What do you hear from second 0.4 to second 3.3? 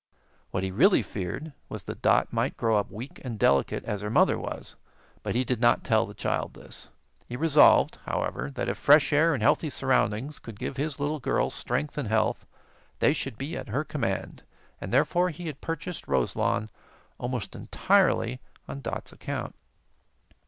What he really feared was that Dot might grow up weak